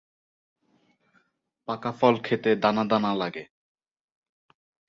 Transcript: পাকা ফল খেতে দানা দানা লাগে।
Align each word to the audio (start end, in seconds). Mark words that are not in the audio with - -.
পাকা 1.67 1.91
ফল 1.91 2.15
খেতে 2.23 2.51
দানা 2.55 2.83
দানা 2.83 3.11
লাগে। 3.13 3.43